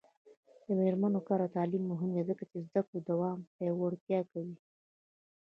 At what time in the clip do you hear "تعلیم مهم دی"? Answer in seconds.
1.57-2.23